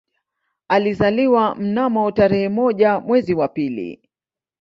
Alizaliwa 0.67 1.55
mnamo 1.55 2.11
tarehe 2.11 2.49
moja 2.49 2.99
mwezi 2.99 3.33
wa 3.33 3.47
pili 3.47 4.09